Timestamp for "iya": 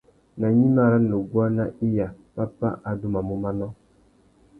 1.87-2.07